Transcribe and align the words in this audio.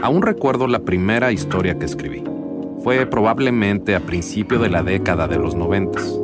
Aún 0.00 0.22
recuerdo 0.22 0.68
la 0.68 0.78
primera 0.80 1.32
historia 1.32 1.76
que 1.78 1.84
escribí. 1.84 2.22
Fue 2.84 3.04
probablemente 3.06 3.96
a 3.96 4.00
principio 4.00 4.60
de 4.60 4.70
la 4.70 4.84
década 4.84 5.26
de 5.26 5.38
los 5.38 5.56
noventas. 5.56 6.16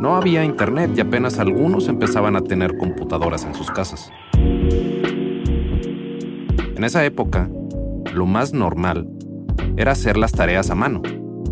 No 0.00 0.16
había 0.16 0.44
internet 0.44 0.90
y 0.96 1.00
apenas 1.00 1.38
algunos 1.38 1.88
empezaban 1.88 2.34
a 2.34 2.40
tener 2.40 2.76
computadoras 2.76 3.44
en 3.44 3.54
sus 3.54 3.70
casas. 3.70 4.10
En 6.74 6.82
esa 6.82 7.04
época, 7.04 7.48
lo 8.12 8.26
más 8.26 8.52
normal 8.52 9.08
era 9.76 9.92
hacer 9.92 10.16
las 10.16 10.32
tareas 10.32 10.70
a 10.70 10.74
mano. 10.74 11.00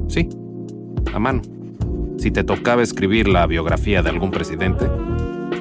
Sí, 0.09 0.29
a 1.15 1.21
mano. 1.21 1.41
Si 2.19 2.33
te 2.33 2.43
tocaba 2.43 2.83
escribir 2.83 3.29
la 3.29 3.47
biografía 3.47 4.03
de 4.03 4.11
algún 4.11 4.33
presidente, 4.33 4.87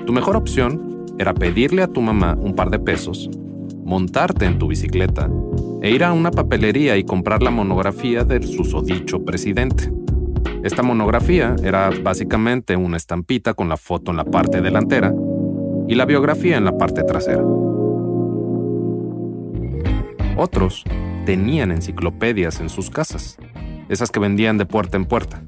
tu 0.05 0.11
mejor 0.11 0.37
opción 0.37 1.05
era 1.19 1.35
pedirle 1.35 1.83
a 1.83 1.87
tu 1.87 2.01
mamá 2.01 2.35
un 2.39 2.55
par 2.55 2.71
de 2.71 2.79
pesos, 2.79 3.29
montarte 3.83 4.45
en 4.45 4.59
tu 4.59 4.67
bicicleta 4.67 5.29
e 5.81 5.91
ir 5.91 6.03
a 6.03 6.13
una 6.13 6.31
papelería 6.31 6.97
y 6.97 7.03
comprar 7.03 7.43
la 7.43 7.51
monografía 7.51 8.23
del 8.23 8.43
susodicho 8.47 9.23
presidente. 9.23 9.91
Esta 10.63 10.81
monografía 10.81 11.55
era 11.63 11.89
básicamente 12.01 12.77
una 12.77 12.97
estampita 12.97 13.53
con 13.53 13.67
la 13.67 13.77
foto 13.77 14.11
en 14.11 14.17
la 14.17 14.25
parte 14.25 14.61
delantera 14.61 15.13
y 15.87 15.95
la 15.95 16.05
biografía 16.05 16.57
en 16.57 16.65
la 16.65 16.77
parte 16.77 17.03
trasera. 17.03 17.43
Otros 20.37 20.83
tenían 21.25 21.71
enciclopedias 21.71 22.59
en 22.59 22.69
sus 22.69 22.89
casas, 22.89 23.37
esas 23.89 24.09
que 24.09 24.19
vendían 24.19 24.57
de 24.57 24.65
puerta 24.65 24.97
en 24.97 25.05
puerta. 25.05 25.43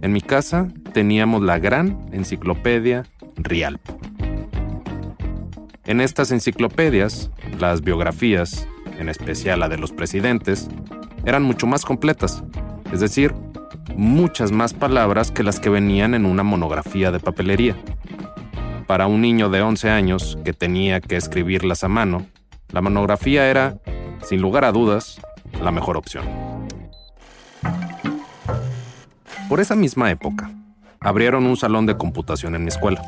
En 0.00 0.12
mi 0.12 0.20
casa 0.20 0.68
teníamos 0.92 1.42
la 1.42 1.58
gran 1.58 1.98
enciclopedia 2.12 3.04
Rialpo. 3.36 3.98
En 5.90 6.00
estas 6.00 6.30
enciclopedias, 6.30 7.32
las 7.58 7.82
biografías, 7.82 8.68
en 9.00 9.08
especial 9.08 9.58
la 9.58 9.68
de 9.68 9.76
los 9.76 9.90
presidentes, 9.90 10.68
eran 11.24 11.42
mucho 11.42 11.66
más 11.66 11.84
completas, 11.84 12.44
es 12.92 13.00
decir, 13.00 13.34
muchas 13.96 14.52
más 14.52 14.72
palabras 14.72 15.32
que 15.32 15.42
las 15.42 15.58
que 15.58 15.68
venían 15.68 16.14
en 16.14 16.26
una 16.26 16.44
monografía 16.44 17.10
de 17.10 17.18
papelería. 17.18 17.76
Para 18.86 19.08
un 19.08 19.20
niño 19.20 19.50
de 19.50 19.62
11 19.62 19.90
años 19.90 20.38
que 20.44 20.52
tenía 20.52 21.00
que 21.00 21.16
escribirlas 21.16 21.82
a 21.82 21.88
mano, 21.88 22.24
la 22.68 22.82
monografía 22.82 23.50
era, 23.50 23.76
sin 24.22 24.40
lugar 24.40 24.64
a 24.64 24.70
dudas, 24.70 25.20
la 25.60 25.72
mejor 25.72 25.96
opción. 25.96 26.24
Por 29.48 29.58
esa 29.58 29.74
misma 29.74 30.12
época, 30.12 30.52
abrieron 31.00 31.46
un 31.46 31.56
salón 31.56 31.86
de 31.86 31.96
computación 31.96 32.54
en 32.54 32.62
mi 32.62 32.68
escuela. 32.68 33.02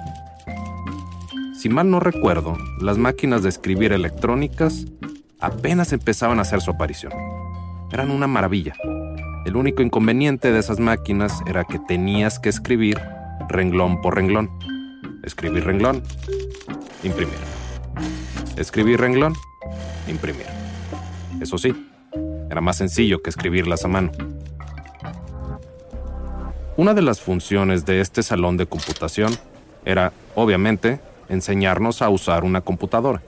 Si 1.62 1.68
mal 1.68 1.88
no 1.88 2.00
recuerdo, 2.00 2.58
las 2.80 2.98
máquinas 2.98 3.44
de 3.44 3.48
escribir 3.48 3.92
electrónicas 3.92 4.86
apenas 5.38 5.92
empezaban 5.92 6.40
a 6.40 6.42
hacer 6.42 6.60
su 6.60 6.72
aparición. 6.72 7.12
Eran 7.92 8.10
una 8.10 8.26
maravilla. 8.26 8.74
El 9.46 9.54
único 9.54 9.80
inconveniente 9.80 10.50
de 10.50 10.58
esas 10.58 10.80
máquinas 10.80 11.40
era 11.46 11.62
que 11.62 11.78
tenías 11.78 12.40
que 12.40 12.48
escribir 12.48 12.98
renglón 13.48 14.00
por 14.00 14.16
renglón. 14.16 14.50
Escribir 15.22 15.62
renglón, 15.62 16.02
imprimir. 17.04 17.38
Escribir 18.56 19.00
renglón, 19.00 19.34
imprimir. 20.08 20.46
Eso 21.40 21.58
sí, 21.58 21.72
era 22.50 22.60
más 22.60 22.78
sencillo 22.78 23.22
que 23.22 23.30
escribirlas 23.30 23.84
a 23.84 23.88
mano. 23.88 24.10
Una 26.76 26.92
de 26.92 27.02
las 27.02 27.20
funciones 27.20 27.86
de 27.86 28.00
este 28.00 28.24
salón 28.24 28.56
de 28.56 28.66
computación 28.66 29.32
era, 29.84 30.12
obviamente, 30.34 30.98
enseñarnos 31.32 32.02
a 32.02 32.10
usar 32.10 32.44
una 32.44 32.60
computadora. 32.60 33.22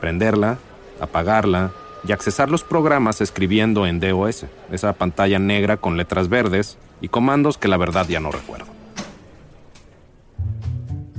Prenderla, 0.00 0.58
apagarla 1.00 1.72
y 2.06 2.12
accesar 2.12 2.50
los 2.50 2.64
programas 2.64 3.20
escribiendo 3.20 3.86
en 3.86 4.00
DOS, 4.00 4.46
esa 4.72 4.94
pantalla 4.94 5.38
negra 5.38 5.76
con 5.76 5.96
letras 5.96 6.28
verdes 6.28 6.78
y 7.00 7.08
comandos 7.08 7.58
que 7.58 7.68
la 7.68 7.76
verdad 7.76 8.06
ya 8.08 8.20
no 8.20 8.30
recuerdo. 8.30 8.66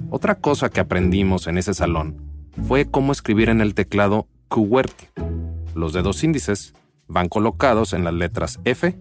Otra 0.10 0.36
cosa 0.36 0.70
que 0.70 0.80
aprendimos 0.80 1.48
en 1.48 1.58
ese 1.58 1.74
salón 1.74 2.18
fue 2.68 2.90
cómo 2.90 3.12
escribir 3.12 3.50
en 3.50 3.62
el 3.62 3.76
teclado 3.76 4.28
QWERTY. 4.50 5.08
Los 5.76 5.94
dedos 5.94 6.24
índices 6.24 6.74
van 7.08 7.30
colocados 7.30 7.94
en 7.94 8.04
las 8.04 8.14
letras 8.14 8.60
F 8.66 8.98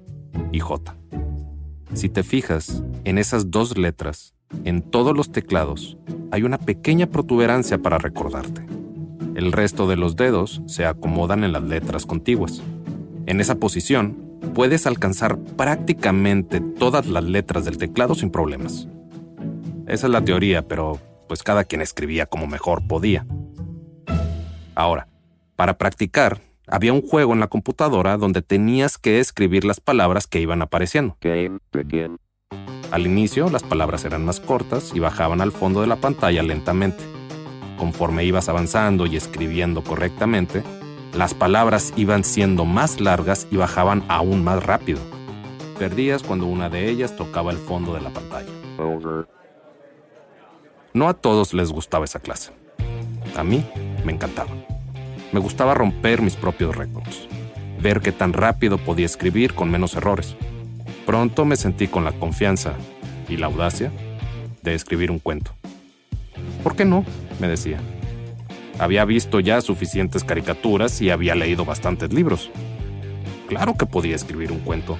y 0.53 0.61
J. 0.61 0.95
Si 1.95 2.09
te 2.09 2.23
fijas 2.23 2.85
en 3.05 3.19
esas 3.19 3.51
dos 3.51 3.77
letras, 3.77 4.35
en 4.65 4.83
todos 4.83 5.17
los 5.17 5.33
teclados 5.33 5.97
hay 6.31 6.43
una 6.43 6.59
pequeña 6.59 7.07
protuberancia 7.07 7.79
para 7.79 7.99
recordarte. 7.99 8.65
El 9.35 9.53
resto 9.53 9.89
de 9.89 9.97
los 9.97 10.17
dedos 10.17 10.63
se 10.67 10.85
acomodan 10.85 11.45
en 11.45 11.53
las 11.53 11.63
letras 11.63 12.07
contiguas. 12.07 12.63
En 13.27 13.41
esa 13.41 13.57
posición, 13.57 14.31
puedes 14.55 14.87
alcanzar 14.87 15.39
prácticamente 15.57 16.61
todas 16.61 17.07
las 17.07 17.25
letras 17.25 17.65
del 17.65 17.79
teclado 17.79 18.15
sin 18.15 18.31
problemas. 18.31 18.89
Esa 19.87 20.07
es 20.07 20.13
la 20.13 20.25
teoría, 20.25 20.67
pero 20.67 20.99
pues 21.29 21.43
cada 21.43 21.65
quien 21.65 21.81
escribía 21.81 22.27
como 22.27 22.47
mejor 22.47 22.87
podía. 22.87 23.27
Ahora, 24.75 25.09
para 25.57 25.79
practicar, 25.79 26.41
había 26.67 26.93
un 26.93 27.03
juego 27.03 27.33
en 27.33 27.41
la 27.41 27.49
computadora 27.49 28.17
donde 28.17 28.43
tenías 28.43 28.99
que 28.99 29.19
escribir 29.19 29.65
las 29.65 29.81
palabras 29.81 30.27
que 30.27 30.41
iban 30.41 30.63
apareciendo. 30.63 31.17
Game. 31.21 31.59
Al 32.91 33.07
inicio, 33.07 33.49
las 33.51 33.63
palabras 33.63 34.05
eran 34.05 34.25
más 34.25 34.41
cortas 34.41 34.91
y 34.95 34.99
bajaban 34.99 35.41
al 35.41 35.53
fondo 35.53 35.81
de 35.81 35.87
la 35.87 35.97
pantalla 35.97 36.43
lentamente. 36.43 37.05
Conforme 37.79 38.25
ibas 38.25 38.49
avanzando 38.49 39.07
y 39.07 39.17
escribiendo 39.17 39.85
correctamente, 39.85 40.65
las 41.15 41.33
palabras 41.33 41.93
iban 41.97 42.25
siendo 42.25 42.65
más 42.65 43.01
largas 43.01 43.47
y 43.51 43.57
bajaban 43.57 44.05
aún 44.09 44.43
más 44.43 44.63
rápido. 44.65 44.99
Perdías 45.79 46.23
cuando 46.25 46.47
una 46.47 46.69
de 46.69 46.91
ellas 46.91 47.17
tocaba 47.17 47.53
el 47.53 47.59
fondo 47.59 47.95
de 47.95 48.01
la 48.01 48.11
pantalla. 48.11 48.51
No 50.93 51.09
a 51.09 51.15
todos 51.15 51.55
les 51.55 51.71
gustaba 51.71 52.05
esa 52.05 52.19
clase. 52.19 52.51
A 53.37 53.45
mí 53.45 53.65
me 54.05 54.13
encantaba. 54.13 54.51
Me 55.33 55.39
gustaba 55.39 55.75
romper 55.75 56.23
mis 56.23 56.35
propios 56.35 56.75
récords, 56.75 57.29
ver 57.81 58.01
qué 58.01 58.11
tan 58.11 58.33
rápido 58.33 58.79
podía 58.79 59.07
escribir 59.07 59.55
con 59.55 59.71
menos 59.71 59.95
errores. 59.95 60.37
Pronto 61.11 61.45
me 61.45 61.57
sentí 61.57 61.89
con 61.89 62.05
la 62.05 62.13
confianza 62.13 62.75
y 63.29 63.37
la 63.37 63.47
audacia 63.47 63.91
de 64.63 64.75
escribir 64.75 65.11
un 65.11 65.19
cuento. 65.19 65.51
¿Por 66.63 66.77
qué 66.77 66.85
no? 66.85 67.05
me 67.41 67.49
decía. 67.49 67.81
Había 68.79 69.05
visto 69.05 69.41
ya 69.41 69.61
suficientes 69.61 70.23
caricaturas 70.23 71.03
y 71.03 71.11
había 71.11 71.35
leído 71.35 71.65
bastantes 71.65 72.13
libros. 72.13 72.53
Claro 73.49 73.75
que 73.77 73.87
podía 73.87 74.15
escribir 74.15 74.53
un 74.53 74.61
cuento. 74.61 74.99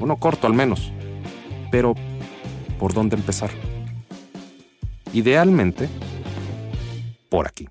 Uno 0.00 0.16
corto 0.16 0.46
al 0.46 0.54
menos. 0.54 0.94
Pero, 1.70 1.94
¿por 2.78 2.94
dónde 2.94 3.16
empezar? 3.16 3.50
Idealmente, 5.12 5.90
por 7.28 7.46
aquí. 7.46 7.68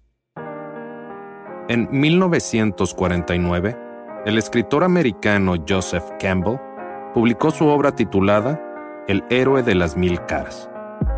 En 1.69 1.87
1949, 1.89 3.75
el 4.27 4.37
escritor 4.37 4.83
americano 4.83 5.55
Joseph 5.67 6.05
Campbell 6.19 6.66
publicó 7.17 7.49
su 7.49 7.65
obra 7.65 7.95
titulada 7.95 8.61
El 9.07 9.23
héroe 9.31 9.63
de 9.63 9.73
las 9.73 9.97
mil 9.97 10.23
caras, 10.25 10.69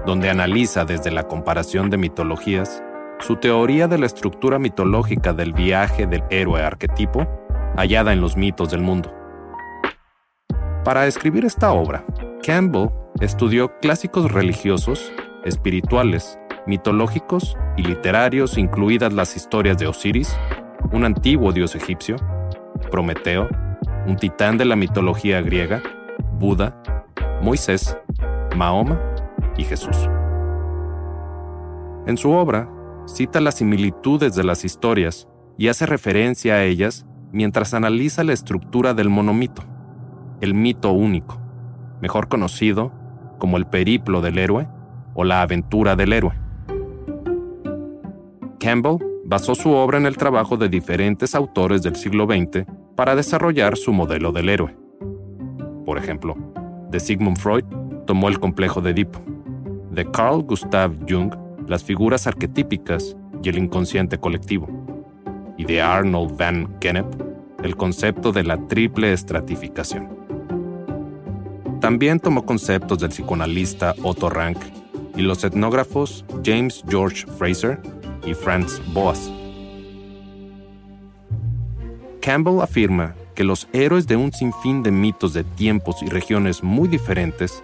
donde 0.06 0.30
analiza 0.30 0.86
desde 0.86 1.12
la 1.12 1.24
comparación 1.24 1.90
de 1.90 1.98
mitologías 1.98 2.82
su 3.20 3.36
teoría 3.36 3.90
de 3.90 3.98
la 3.98 4.06
estructura 4.06 4.60
mitológica 4.60 5.34
del 5.34 5.52
viaje 5.52 6.08
del 6.08 6.24
héroe 6.30 6.62
arquetipo 6.62 7.28
hallada 7.76 8.14
en 8.14 8.22
los 8.22 8.38
mitos 8.38 8.72
del 8.72 8.80
mundo. 8.80 9.14
Para 10.86 11.06
escribir 11.06 11.44
esta 11.44 11.74
obra, 11.74 12.06
Campbell 12.44 12.92
estudió 13.20 13.78
clásicos 13.82 14.32
religiosos, 14.32 15.12
espirituales, 15.44 16.40
mitológicos 16.66 17.58
y 17.76 17.84
literarios, 17.84 18.58
incluidas 18.58 19.12
las 19.12 19.36
historias 19.36 19.78
de 19.78 19.88
Osiris, 19.88 20.34
un 20.94 21.04
antiguo 21.04 21.52
dios 21.52 21.76
egipcio, 21.76 22.16
Prometeo, 22.90 23.50
un 24.08 24.16
titán 24.18 24.58
de 24.58 24.66
la 24.66 24.76
mitología 24.76 25.42
griega, 25.42 25.82
Buda, 26.40 26.82
Moisés, 27.42 27.98
Mahoma 28.56 29.00
y 29.58 29.64
Jesús. 29.64 29.98
En 32.06 32.18
su 32.18 32.32
obra, 32.32 32.70
cita 33.06 33.40
las 33.40 33.56
similitudes 33.56 34.36
de 34.36 34.44
las 34.44 34.66
historias 34.66 35.28
y 35.58 35.68
hace 35.68 35.86
referencia 35.86 36.56
a 36.56 36.64
ellas 36.64 37.06
mientras 37.32 37.74
analiza 37.74 38.24
la 38.24 38.34
estructura 38.34 38.94
del 38.94 39.10
monomito, 39.10 39.64
el 40.42 40.54
mito 40.54 40.92
único, 40.92 41.40
mejor 42.02 42.28
conocido 42.28 42.92
como 43.38 43.58
el 43.58 43.66
periplo 43.66 44.22
del 44.22 44.38
héroe 44.38 44.68
o 45.14 45.24
la 45.24 45.42
aventura 45.42 45.96
del 45.96 46.14
héroe. 46.14 46.34
Campbell 48.60 48.98
basó 49.26 49.56
su 49.56 49.72
obra 49.72 49.98
en 49.98 50.06
el 50.06 50.18
trabajo 50.18 50.58
de 50.58 50.70
diferentes 50.70 51.36
autores 51.36 51.84
del 51.84 51.96
siglo 51.96 52.26
XX 52.26 52.66
para 53.00 53.16
desarrollar 53.16 53.78
su 53.78 53.94
modelo 53.94 54.34
del 54.34 54.50
héroe. 54.50 54.76
Por 55.86 55.98
ejemplo, 55.98 56.36
de 56.92 57.00
Sigmund 57.00 57.38
Freud 57.38 57.64
tomó 58.06 58.28
el 58.28 58.42
complejo 58.42 58.82
de 58.82 58.90
Edipo, 58.90 59.22
de 59.90 60.04
Carl 60.12 60.44
Gustav 60.44 60.92
Jung 61.08 61.34
las 61.66 61.82
figuras 61.82 62.28
arquetípicas 62.28 63.16
y 63.42 63.48
el 63.48 63.58
inconsciente 63.58 64.18
colectivo, 64.18 64.68
y 65.58 65.64
de 65.64 65.82
Arnold 65.82 66.36
van 66.38 66.76
Gennep 66.82 67.06
el 67.64 67.78
concepto 67.78 68.34
de 68.34 68.44
la 68.44 68.68
triple 68.68 69.14
estratificación. 69.14 70.10
También 71.80 72.20
tomó 72.20 72.46
conceptos 72.46 73.00
del 73.00 73.12
psicoanalista 73.12 73.96
Otto 74.04 74.30
Rank 74.30 74.58
y 75.16 75.22
los 75.22 75.46
etnógrafos 75.46 76.26
James 76.44 76.84
George 76.90 77.26
Fraser 77.38 77.80
y 78.26 78.34
Franz 78.34 78.82
Boas. 78.92 79.32
Campbell 82.30 82.62
afirma 82.62 83.16
que 83.34 83.44
los 83.44 83.68
héroes 83.74 84.06
de 84.06 84.16
un 84.16 84.32
sinfín 84.32 84.84
de 84.84 84.92
mitos 84.92 85.34
de 85.34 85.44
tiempos 85.44 86.04
y 86.04 86.10
regiones 86.10 86.62
muy 86.62 86.88
diferentes 86.88 87.64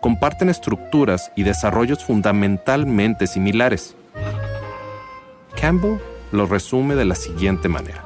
comparten 0.00 0.48
estructuras 0.48 1.32
y 1.34 1.42
desarrollos 1.42 2.04
fundamentalmente 2.04 3.26
similares. 3.26 3.96
Campbell 5.60 5.98
lo 6.30 6.46
resume 6.46 6.94
de 6.94 7.06
la 7.06 7.16
siguiente 7.16 7.68
manera. 7.68 8.04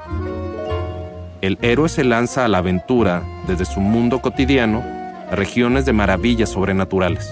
El 1.41 1.59
héroe 1.61 1.87
se 1.87 2.03
lanza 2.03 2.43
a 2.43 2.47
la 2.47 2.57
aventura 2.57 3.21
desde 3.45 3.65
su 3.65 3.79
mundo 3.79 4.19
cotidiano 4.19 4.83
a 5.29 5.35
regiones 5.35 5.85
de 5.85 5.93
maravillas 5.93 6.49
sobrenaturales. 6.49 7.31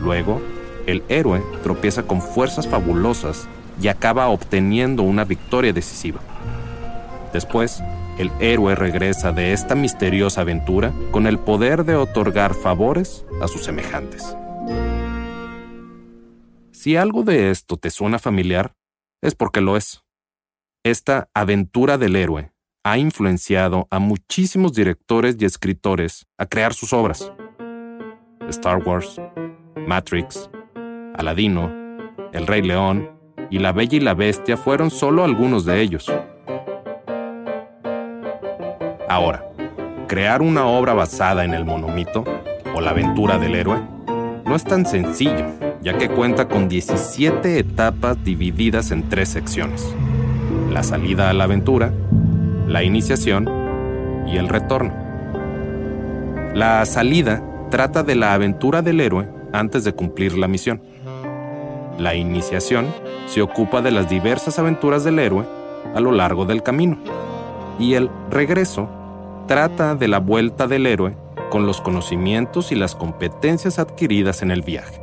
Luego, 0.00 0.40
el 0.86 1.02
héroe 1.10 1.42
tropieza 1.62 2.04
con 2.04 2.22
fuerzas 2.22 2.66
fabulosas 2.66 3.46
y 3.78 3.88
acaba 3.88 4.28
obteniendo 4.28 5.02
una 5.02 5.24
victoria 5.24 5.74
decisiva. 5.74 6.20
Después, 7.32 7.82
el 8.18 8.30
héroe 8.40 8.74
regresa 8.74 9.32
de 9.32 9.52
esta 9.52 9.74
misteriosa 9.74 10.42
aventura 10.42 10.92
con 11.10 11.26
el 11.26 11.38
poder 11.38 11.84
de 11.84 11.96
otorgar 11.96 12.54
favores 12.54 13.24
a 13.40 13.48
sus 13.48 13.64
semejantes. 13.64 14.36
Si 16.72 16.96
algo 16.96 17.22
de 17.22 17.50
esto 17.50 17.76
te 17.76 17.90
suena 17.90 18.18
familiar, 18.18 18.74
es 19.22 19.34
porque 19.34 19.60
lo 19.60 19.76
es. 19.76 20.02
Esta 20.84 21.28
aventura 21.32 21.96
del 21.96 22.16
héroe 22.16 22.52
ha 22.84 22.98
influenciado 22.98 23.86
a 23.90 23.98
muchísimos 24.00 24.72
directores 24.72 25.36
y 25.38 25.44
escritores 25.44 26.26
a 26.38 26.46
crear 26.46 26.74
sus 26.74 26.92
obras. 26.92 27.32
Star 28.48 28.82
Wars, 28.82 29.20
Matrix, 29.86 30.50
Aladino, 31.14 31.70
El 32.32 32.46
Rey 32.46 32.62
León 32.62 33.10
y 33.50 33.58
La 33.60 33.72
Bella 33.72 33.96
y 33.96 34.00
la 34.00 34.14
Bestia 34.14 34.56
fueron 34.56 34.90
solo 34.90 35.24
algunos 35.24 35.64
de 35.64 35.80
ellos. 35.80 36.10
Ahora, 39.12 39.44
crear 40.08 40.40
una 40.40 40.64
obra 40.64 40.94
basada 40.94 41.44
en 41.44 41.52
el 41.52 41.66
monomito 41.66 42.24
o 42.74 42.80
la 42.80 42.92
aventura 42.92 43.36
del 43.36 43.56
héroe 43.56 43.78
no 44.46 44.54
es 44.54 44.64
tan 44.64 44.86
sencillo, 44.86 45.44
ya 45.82 45.98
que 45.98 46.08
cuenta 46.08 46.48
con 46.48 46.66
17 46.66 47.58
etapas 47.58 48.24
divididas 48.24 48.90
en 48.90 49.10
tres 49.10 49.28
secciones. 49.28 49.94
La 50.70 50.82
salida 50.82 51.28
a 51.28 51.34
la 51.34 51.44
aventura, 51.44 51.92
la 52.66 52.84
iniciación 52.84 53.50
y 54.26 54.38
el 54.38 54.48
retorno. 54.48 54.94
La 56.54 56.82
salida 56.86 57.42
trata 57.68 58.02
de 58.04 58.14
la 58.14 58.32
aventura 58.32 58.80
del 58.80 58.98
héroe 58.98 59.28
antes 59.52 59.84
de 59.84 59.92
cumplir 59.92 60.38
la 60.38 60.48
misión. 60.48 60.80
La 61.98 62.14
iniciación 62.14 62.86
se 63.26 63.42
ocupa 63.42 63.82
de 63.82 63.90
las 63.90 64.08
diversas 64.08 64.58
aventuras 64.58 65.04
del 65.04 65.18
héroe 65.18 65.44
a 65.94 66.00
lo 66.00 66.12
largo 66.12 66.46
del 66.46 66.62
camino. 66.62 66.96
Y 67.78 67.92
el 67.92 68.08
regreso 68.30 68.88
trata 69.46 69.94
de 69.94 70.08
la 70.08 70.18
vuelta 70.18 70.66
del 70.66 70.86
héroe 70.86 71.16
con 71.50 71.66
los 71.66 71.80
conocimientos 71.80 72.72
y 72.72 72.74
las 72.74 72.94
competencias 72.94 73.78
adquiridas 73.78 74.42
en 74.42 74.50
el 74.50 74.62
viaje. 74.62 75.00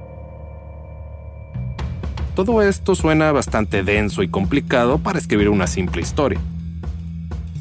Todo 2.36 2.62
esto 2.62 2.96
suena 2.96 3.32
bastante 3.32 3.84
denso 3.84 4.24
y 4.24 4.30
complicado 4.30 4.98
para 4.98 5.20
escribir 5.20 5.50
una 5.50 5.68
simple 5.68 6.02
historia. 6.02 6.40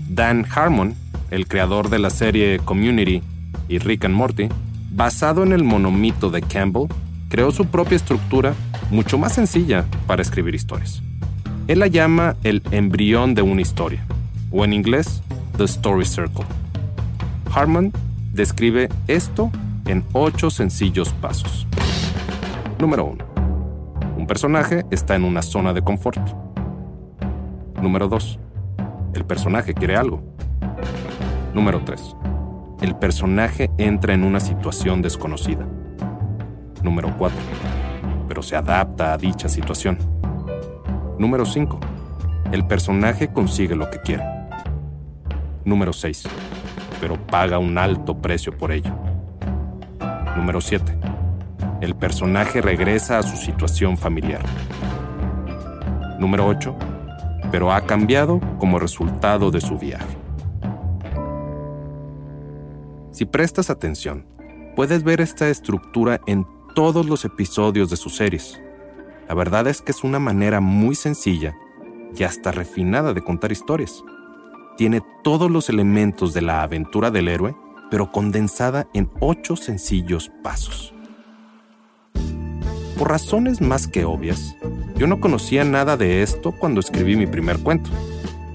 Dan 0.09 0.47
Harmon, 0.55 0.95
el 1.31 1.49
creador 1.49 1.91
de 1.91 1.99
la 1.99 2.11
serie 2.11 2.61
Community 2.65 3.23
y 3.69 3.79
Rick 3.79 4.05
and 4.05 4.15
Morty, 4.15 4.49
basado 4.91 5.43
en 5.43 5.53
el 5.53 5.65
monomito 5.65 6.31
de 6.31 6.43
Campbell, 6.43 6.89
creó 7.29 7.51
su 7.51 7.67
propia 7.67 7.97
estructura 7.97 8.55
mucho 8.91 9.19
más 9.19 9.35
sencilla 9.35 9.85
para 10.07 10.23
escribir 10.23 10.55
historias. 10.55 11.03
Él 11.67 11.81
la 11.81 11.89
llama 11.89 12.37
el 12.45 12.63
embrión 12.71 13.35
de 13.35 13.43
una 13.43 13.61
historia, 13.61 14.07
o 14.51 14.65
en 14.65 14.73
inglés, 14.73 15.23
The 15.59 15.65
Story 15.65 16.07
Circle. 16.07 16.47
Harmon 17.55 17.93
describe 18.33 18.89
esto 19.07 19.51
en 19.87 20.05
ocho 20.13 20.51
sencillos 20.51 21.13
pasos. 21.15 21.67
Número 22.79 23.05
1. 23.05 23.25
Un 24.17 24.27
personaje 24.27 24.85
está 24.91 25.17
en 25.17 25.25
una 25.25 25.43
zona 25.43 25.73
de 25.73 25.83
confort. 25.83 26.21
Número 27.81 28.09
2. 28.09 28.39
El 29.15 29.25
personaje 29.25 29.75
quiere 29.75 29.97
algo. 29.97 30.23
Número 31.55 31.83
3. 31.85 32.17
El 32.81 32.95
personaje 32.97 33.71
entra 33.79 34.15
en 34.15 34.25
una 34.25 34.41
situación 34.41 35.03
desconocida. 35.03 35.67
Número 36.83 37.15
4. 37.17 37.39
Pero 38.29 38.43
se 38.43 38.57
adapta 38.57 39.13
a 39.13 39.19
dicha 39.19 39.49
situación. 39.49 39.99
Número 41.19 41.45
5. 41.45 41.81
El 42.53 42.67
personaje 42.67 43.29
consigue 43.33 43.75
lo 43.75 43.91
que 43.91 44.01
quiere. 44.01 44.25
Número 45.65 45.93
6 45.93 46.25
pero 47.01 47.17
paga 47.27 47.59
un 47.59 47.79
alto 47.79 48.19
precio 48.19 48.57
por 48.57 48.73
ello. 48.73 48.93
Número 50.37 50.61
7. 50.61 50.99
El 51.81 51.95
personaje 51.95 52.61
regresa 52.61 53.19
a 53.19 53.23
su 53.23 53.37
situación 53.37 53.97
familiar. 53.97 54.43
Número 56.19 56.47
8. 56.47 56.77
Pero 57.51 57.73
ha 57.73 57.83
cambiado 57.83 58.41
como 58.59 58.79
resultado 58.79 59.51
de 59.51 59.61
su 59.61 59.79
viaje. 59.79 60.17
Si 63.13 63.25
prestas 63.25 63.71
atención, 63.71 64.27
puedes 64.77 65.03
ver 65.03 65.21
esta 65.21 65.49
estructura 65.49 66.21
en 66.27 66.47
todos 66.75 67.07
los 67.07 67.25
episodios 67.25 67.91
de 67.91 67.97
sus 67.97 68.17
series. 68.17 68.61
La 69.29 69.35
verdad 69.35 69.67
es 69.67 69.83
que 69.83 69.93
es 69.93 70.05
una 70.05 70.19
manera 70.19 70.61
muy 70.61 70.95
sencilla 70.95 71.55
y 72.17 72.23
hasta 72.23 72.53
refinada 72.53 73.13
de 73.13 73.23
contar 73.23 73.53
historias 73.53 74.05
tiene 74.79 75.03
todos 75.25 75.51
los 75.51 75.69
elementos 75.69 76.33
de 76.33 76.41
la 76.41 76.63
aventura 76.63 77.11
del 77.11 77.27
héroe, 77.27 77.57
pero 77.91 78.13
condensada 78.13 78.87
en 78.95 79.11
ocho 79.19 79.57
sencillos 79.57 80.31
pasos. 80.45 80.95
Por 82.97 83.11
razones 83.11 83.61
más 83.61 83.89
que 83.89 84.05
obvias, 84.05 84.55
yo 84.97 85.09
no 85.09 85.19
conocía 85.19 85.65
nada 85.65 85.97
de 85.97 86.23
esto 86.23 86.53
cuando 86.53 86.79
escribí 86.79 87.17
mi 87.17 87.27
primer 87.27 87.59
cuento, 87.59 87.91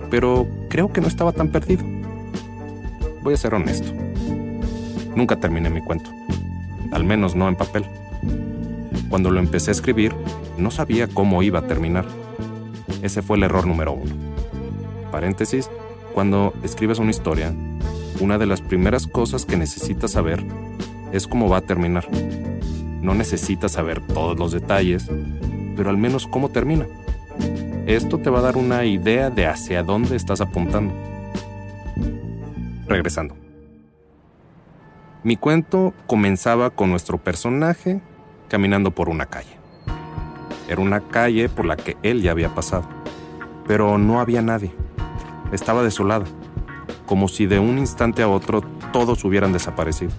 pero 0.10 0.48
creo 0.70 0.94
que 0.94 1.02
no 1.02 1.08
estaba 1.08 1.34
tan 1.34 1.50
perdido. 1.50 1.84
Voy 3.22 3.34
a 3.34 3.38
ser 3.38 3.54
honesto. 3.54 3.92
Nunca 5.18 5.42
terminé 5.42 5.70
mi 5.70 5.82
cuento, 5.82 6.10
al 6.94 7.04
menos 7.04 7.36
no 7.36 7.50
en 7.50 7.58
papel. 7.58 7.84
Cuando 9.10 9.30
lo 9.30 9.42
empecé 9.42 9.72
a 9.72 9.74
escribir, 9.74 10.16
no 10.58 10.72
sabía 10.72 11.10
cómo 11.10 11.44
iba 11.44 11.60
a 11.60 11.68
terminar. 11.68 12.06
Ese 13.02 13.22
fue 13.22 13.36
el 13.36 13.44
error 13.44 13.68
número 13.68 13.92
uno. 13.92 14.14
Paréntesis, 15.12 15.70
cuando 16.14 16.54
escribes 16.64 17.00
una 17.00 17.12
historia, 17.12 17.54
una 18.20 18.38
de 18.38 18.46
las 18.46 18.62
primeras 18.62 19.08
cosas 19.08 19.46
que 19.46 19.58
necesitas 19.58 20.12
saber 20.12 20.46
es 21.12 21.28
cómo 21.28 21.50
va 21.50 21.58
a 21.58 21.62
terminar. 21.62 22.08
No 23.02 23.14
necesitas 23.16 23.74
saber 23.74 24.06
todos 24.08 24.38
los 24.38 24.52
detalles, 24.52 25.10
pero 25.76 25.90
al 25.90 25.98
menos 25.98 26.28
cómo 26.28 26.50
termina. 26.50 26.88
Esto 27.86 28.20
te 28.20 28.30
va 28.30 28.40
a 28.40 28.44
dar 28.44 28.58
una 28.58 28.86
idea 28.86 29.30
de 29.30 29.48
hacia 29.48 29.84
dónde 29.84 30.16
estás 30.16 30.40
apuntando. 30.40 30.94
Regresando. 32.88 33.36
Mi 35.24 35.36
cuento 35.36 35.94
comenzaba 36.08 36.70
con 36.70 36.90
nuestro 36.90 37.18
personaje 37.18 38.02
caminando 38.48 38.92
por 38.92 39.10
una 39.10 39.26
calle. 39.26 39.58
Era 40.70 40.82
una 40.82 41.02
calle 41.02 41.50
por 41.50 41.66
la 41.66 41.76
que 41.76 41.98
él 42.04 42.22
ya 42.22 42.32
había 42.32 42.54
pasado, 42.54 42.88
pero 43.68 43.98
no 43.98 44.22
había 44.22 44.42
nadie. 44.42 44.72
Estaba 45.54 45.84
desolada, 45.84 46.26
como 47.06 47.28
si 47.28 47.46
de 47.46 47.60
un 47.60 47.78
instante 47.78 48.24
a 48.24 48.28
otro 48.28 48.62
todos 48.92 49.24
hubieran 49.24 49.54
desaparecido. 49.54 50.12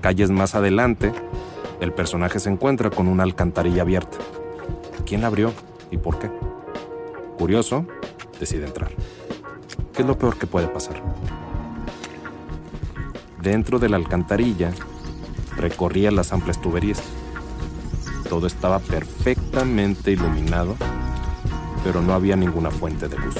Calles 0.00 0.30
más 0.30 0.54
adelante, 0.54 1.12
el 1.80 1.92
personaje 1.92 2.38
se 2.38 2.50
encuentra 2.50 2.90
con 2.90 3.08
una 3.08 3.24
alcantarilla 3.24 3.82
abierta. 3.82 4.16
¿Quién 5.04 5.22
la 5.22 5.26
abrió 5.26 5.52
y 5.90 5.96
por 5.96 6.20
qué? 6.20 6.30
Curioso, 7.36 7.84
decide 8.38 8.66
entrar. 8.66 8.92
¿Qué 9.92 10.02
es 10.02 10.08
lo 10.08 10.16
peor 10.16 10.38
que 10.38 10.46
puede 10.46 10.68
pasar? 10.68 11.02
Dentro 13.42 13.80
de 13.80 13.88
la 13.88 13.96
alcantarilla, 13.96 14.70
recorría 15.56 16.12
las 16.12 16.32
amplias 16.32 16.62
tuberías. 16.62 17.02
Todo 18.28 18.46
estaba 18.46 18.78
perfectamente 18.78 20.12
iluminado, 20.12 20.76
pero 21.82 22.00
no 22.02 22.12
había 22.12 22.36
ninguna 22.36 22.70
fuente 22.70 23.08
de 23.08 23.18
luz. 23.18 23.34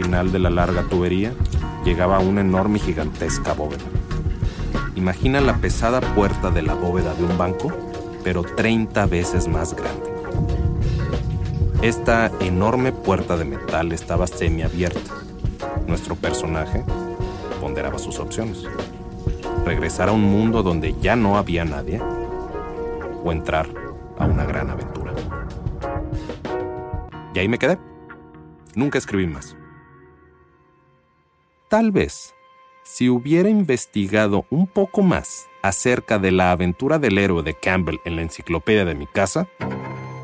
Al 0.00 0.06
final 0.06 0.32
de 0.32 0.38
la 0.38 0.48
larga 0.48 0.84
tubería 0.84 1.34
llegaba 1.84 2.20
una 2.20 2.40
enorme 2.40 2.78
y 2.78 2.80
gigantesca 2.80 3.52
bóveda. 3.52 3.84
Imagina 4.96 5.42
la 5.42 5.58
pesada 5.58 6.00
puerta 6.00 6.50
de 6.50 6.62
la 6.62 6.72
bóveda 6.72 7.12
de 7.12 7.24
un 7.24 7.36
banco, 7.36 7.70
pero 8.24 8.42
30 8.42 9.04
veces 9.04 9.46
más 9.46 9.76
grande. 9.76 10.10
Esta 11.82 12.32
enorme 12.40 12.92
puerta 12.92 13.36
de 13.36 13.44
metal 13.44 13.92
estaba 13.92 14.26
semiabierta. 14.26 15.12
Nuestro 15.86 16.16
personaje 16.16 16.82
ponderaba 17.60 17.98
sus 17.98 18.20
opciones. 18.20 18.64
Regresar 19.66 20.08
a 20.08 20.12
un 20.12 20.22
mundo 20.22 20.62
donde 20.62 20.94
ya 21.02 21.14
no 21.14 21.36
había 21.36 21.66
nadie 21.66 22.00
o 23.22 23.32
entrar 23.32 23.68
a 24.18 24.24
una 24.24 24.46
gran 24.46 24.70
aventura. 24.70 25.12
Y 27.34 27.38
ahí 27.38 27.48
me 27.48 27.58
quedé. 27.58 27.78
Nunca 28.74 28.96
escribí 28.96 29.26
más. 29.26 29.56
Tal 31.70 31.92
vez, 31.92 32.34
si 32.82 33.08
hubiera 33.08 33.48
investigado 33.48 34.44
un 34.50 34.66
poco 34.66 35.02
más 35.02 35.46
acerca 35.62 36.18
de 36.18 36.32
la 36.32 36.50
aventura 36.50 36.98
del 36.98 37.16
héroe 37.16 37.44
de 37.44 37.54
Campbell 37.54 38.00
en 38.04 38.16
la 38.16 38.22
enciclopedia 38.22 38.84
de 38.84 38.96
mi 38.96 39.06
casa, 39.06 39.46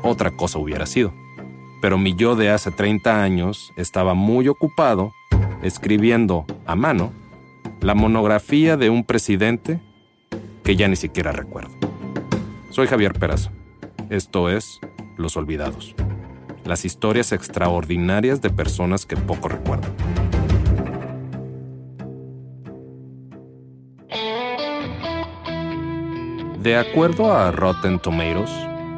otra 0.03 0.31
cosa 0.31 0.59
hubiera 0.59 0.85
sido. 0.85 1.13
Pero 1.81 1.97
mi 1.97 2.15
yo 2.15 2.35
de 2.35 2.49
hace 2.49 2.69
30 2.71 3.23
años 3.23 3.71
estaba 3.77 4.13
muy 4.13 4.49
ocupado 4.49 5.13
escribiendo 5.63 6.45
a 6.65 6.75
mano 6.75 7.13
la 7.79 7.95
monografía 7.95 8.75
de 8.75 8.89
un 8.89 9.05
presidente 9.05 9.79
que 10.65 10.75
ya 10.75 10.89
ni 10.89 10.97
siquiera 10.97 11.31
recuerdo. 11.31 11.71
Soy 12.71 12.87
Javier 12.87 13.13
Peraza. 13.13 13.53
Esto 14.09 14.49
es 14.49 14.81
Los 15.15 15.37
Olvidados. 15.37 15.95
Las 16.65 16.83
historias 16.83 17.31
extraordinarias 17.31 18.41
de 18.41 18.49
personas 18.49 19.05
que 19.05 19.15
poco 19.15 19.47
recuerdan. 19.47 19.93
De 26.61 26.75
acuerdo 26.75 27.31
a 27.31 27.51
Rotten 27.51 27.99
Tomatoes, 27.99 28.49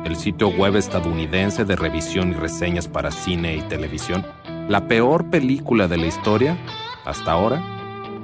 el 0.05 0.15
sitio 0.15 0.47
web 0.47 0.77
estadounidense 0.77 1.65
de 1.65 1.75
revisión 1.75 2.31
y 2.31 2.33
reseñas 2.35 2.87
para 2.87 3.11
cine 3.11 3.57
y 3.57 3.61
televisión, 3.63 4.25
la 4.69 4.87
peor 4.87 5.29
película 5.29 5.89
de 5.89 5.97
la 5.97 6.07
historia, 6.07 6.57
hasta 7.03 7.33
ahora, 7.33 7.61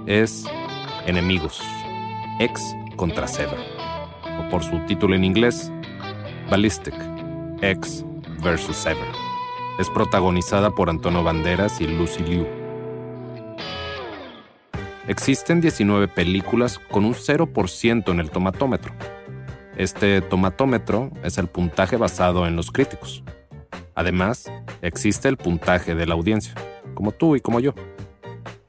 es 0.05 0.45
Enemigos, 1.05 1.61
Ex 2.39 2.61
contra 2.95 3.27
Sever, 3.27 3.59
o 4.39 4.49
por 4.49 4.63
su 4.63 4.79
título 4.85 5.15
en 5.15 5.25
inglés, 5.25 5.69
Ballistic, 6.49 6.95
Ex 7.61 8.05
vs. 8.41 8.73
Sever. 8.73 9.03
Es 9.79 9.89
protagonizada 9.89 10.71
por 10.71 10.89
Antonio 10.89 11.25
Banderas 11.25 11.81
y 11.81 11.87
Lucy 11.87 12.23
Liu. 12.23 12.47
Existen 15.09 15.59
19 15.59 16.07
películas 16.07 16.79
con 16.89 17.03
un 17.03 17.13
0% 17.13 18.11
en 18.11 18.19
el 18.21 18.31
tomatómetro 18.31 18.93
este 19.77 20.21
tomatómetro 20.21 21.11
es 21.23 21.37
el 21.37 21.47
puntaje 21.47 21.97
basado 21.97 22.47
en 22.47 22.55
los 22.55 22.71
críticos. 22.71 23.23
Además, 23.93 24.51
existe 24.81 25.27
el 25.27 25.37
puntaje 25.37 25.95
de 25.95 26.05
la 26.05 26.13
audiencia, 26.13 26.53
como 26.93 27.11
tú 27.11 27.35
y 27.35 27.41
como 27.41 27.59
yo. 27.59 27.73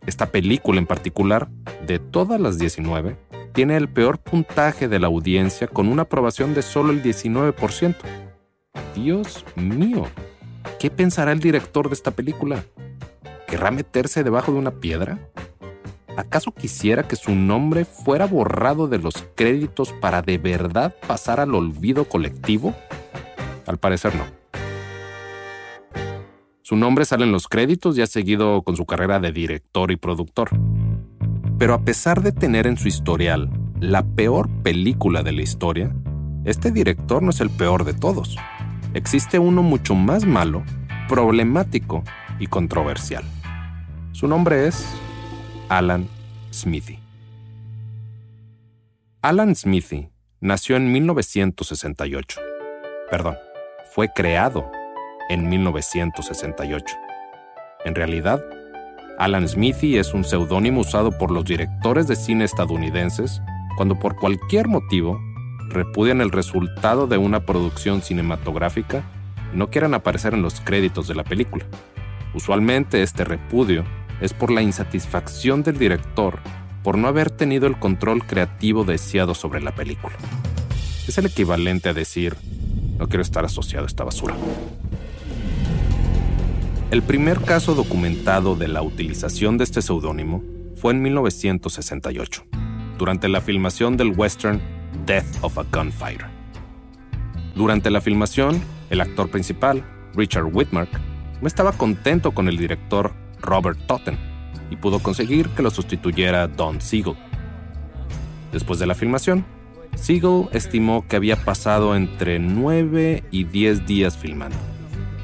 Esta 0.06 0.26
película 0.26 0.78
en 0.78 0.86
particular, 0.86 1.48
de 1.86 1.98
todas 1.98 2.40
las 2.40 2.58
19, 2.58 3.16
tiene 3.52 3.76
el 3.76 3.88
peor 3.88 4.18
puntaje 4.18 4.88
de 4.88 4.98
la 4.98 5.06
audiencia 5.06 5.66
con 5.66 5.88
una 5.88 6.02
aprobación 6.02 6.54
de 6.54 6.62
solo 6.62 6.92
el 6.92 7.02
19%. 7.02 7.96
Dios 8.94 9.44
mío, 9.56 10.06
¿qué 10.78 10.90
pensará 10.90 11.32
el 11.32 11.40
director 11.40 11.88
de 11.88 11.94
esta 11.94 12.10
película? 12.10 12.64
¿Querrá 13.46 13.70
meterse 13.70 14.24
debajo 14.24 14.52
de 14.52 14.58
una 14.58 14.72
piedra? 14.72 15.18
¿Acaso 16.16 16.50
quisiera 16.50 17.06
que 17.06 17.14
su 17.14 17.34
nombre 17.34 17.84
fuera 17.84 18.26
borrado 18.26 18.88
de 18.88 18.98
los 18.98 19.26
créditos 19.34 19.92
para 19.92 20.22
de 20.22 20.38
verdad 20.38 20.94
pasar 21.06 21.40
al 21.40 21.54
olvido 21.54 22.08
colectivo? 22.08 22.74
Al 23.66 23.76
parecer 23.76 24.14
no. 24.14 24.24
Su 26.62 26.74
nombre 26.74 27.04
sale 27.04 27.24
en 27.24 27.32
los 27.32 27.48
créditos 27.48 27.98
y 27.98 28.02
ha 28.02 28.06
seguido 28.06 28.62
con 28.62 28.76
su 28.76 28.86
carrera 28.86 29.20
de 29.20 29.30
director 29.30 29.92
y 29.92 29.96
productor. 29.96 30.48
Pero 31.58 31.74
a 31.74 31.82
pesar 31.82 32.22
de 32.22 32.32
tener 32.32 32.66
en 32.66 32.78
su 32.78 32.88
historial 32.88 33.50
la 33.78 34.02
peor 34.02 34.48
película 34.62 35.22
de 35.22 35.32
la 35.32 35.42
historia, 35.42 35.94
este 36.46 36.70
director 36.70 37.22
no 37.22 37.30
es 37.30 37.40
el 37.40 37.50
peor 37.50 37.84
de 37.84 37.92
todos. 37.92 38.36
Existe 38.94 39.38
uno 39.38 39.62
mucho 39.62 39.94
más 39.94 40.24
malo, 40.24 40.64
problemático 41.08 42.02
y 42.40 42.46
controversial. 42.46 43.24
Su 44.12 44.26
nombre 44.26 44.66
es 44.66 44.86
Alan 45.68 46.08
Smithy. 46.52 47.00
Alan 49.20 49.56
Smithy 49.56 50.10
nació 50.40 50.76
en 50.76 50.92
1968. 50.92 52.40
Perdón, 53.10 53.36
fue 53.92 54.08
creado 54.14 54.70
en 55.28 55.48
1968. 55.48 56.94
En 57.84 57.96
realidad, 57.96 58.44
Alan 59.18 59.48
Smithy 59.48 59.98
es 59.98 60.14
un 60.14 60.22
seudónimo 60.22 60.82
usado 60.82 61.10
por 61.10 61.32
los 61.32 61.44
directores 61.44 62.06
de 62.06 62.14
cine 62.14 62.44
estadounidenses 62.44 63.42
cuando 63.76 63.98
por 63.98 64.14
cualquier 64.14 64.68
motivo 64.68 65.20
repudian 65.70 66.20
el 66.20 66.30
resultado 66.30 67.08
de 67.08 67.18
una 67.18 67.44
producción 67.44 68.02
cinematográfica 68.02 69.02
y 69.52 69.56
no 69.56 69.68
quieran 69.68 69.94
aparecer 69.94 70.32
en 70.32 70.42
los 70.42 70.60
créditos 70.60 71.08
de 71.08 71.16
la 71.16 71.24
película. 71.24 71.64
Usualmente 72.34 73.02
este 73.02 73.24
repudio 73.24 73.84
es 74.20 74.32
por 74.32 74.50
la 74.50 74.62
insatisfacción 74.62 75.62
del 75.62 75.78
director 75.78 76.38
por 76.82 76.98
no 76.98 77.08
haber 77.08 77.30
tenido 77.30 77.66
el 77.66 77.78
control 77.78 78.24
creativo 78.26 78.84
deseado 78.84 79.34
sobre 79.34 79.60
la 79.60 79.74
película. 79.74 80.14
Es 81.08 81.18
el 81.18 81.26
equivalente 81.26 81.88
a 81.88 81.94
decir, 81.94 82.36
no 82.98 83.08
quiero 83.08 83.22
estar 83.22 83.44
asociado 83.44 83.84
a 83.84 83.88
esta 83.88 84.04
basura. 84.04 84.36
El 86.90 87.02
primer 87.02 87.40
caso 87.40 87.74
documentado 87.74 88.54
de 88.54 88.68
la 88.68 88.82
utilización 88.82 89.58
de 89.58 89.64
este 89.64 89.82
seudónimo 89.82 90.44
fue 90.76 90.92
en 90.92 91.02
1968, 91.02 92.44
durante 92.98 93.28
la 93.28 93.40
filmación 93.40 93.96
del 93.96 94.12
western 94.16 94.60
Death 95.04 95.26
of 95.42 95.58
a 95.58 95.64
Gunfighter. 95.64 96.26
Durante 97.56 97.90
la 97.90 98.00
filmación, 98.00 98.62
el 98.90 99.00
actor 99.00 99.28
principal, 99.30 99.84
Richard 100.14 100.54
Whitmark, 100.54 100.90
no 101.40 101.48
estaba 101.48 101.72
contento 101.72 102.32
con 102.32 102.46
el 102.46 102.56
director 102.56 103.12
Robert 103.46 103.78
Totten 103.86 104.18
y 104.70 104.76
pudo 104.76 104.98
conseguir 104.98 105.48
que 105.50 105.62
lo 105.62 105.70
sustituyera 105.70 106.48
Don 106.48 106.80
Siegel. 106.80 107.16
Después 108.52 108.78
de 108.78 108.86
la 108.86 108.94
filmación, 108.94 109.44
Siegel 109.94 110.48
estimó 110.52 111.06
que 111.08 111.16
había 111.16 111.36
pasado 111.36 111.96
entre 111.96 112.38
9 112.38 113.24
y 113.30 113.44
10 113.44 113.86
días 113.86 114.16
filmando, 114.16 114.56